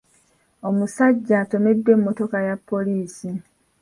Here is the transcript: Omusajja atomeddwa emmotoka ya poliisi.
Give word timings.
Omusajja 0.67 1.35
atomeddwa 1.43 1.91
emmotoka 1.97 2.37
ya 2.47 2.55
poliisi. 2.69 3.29